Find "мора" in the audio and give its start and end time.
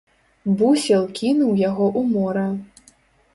2.15-2.49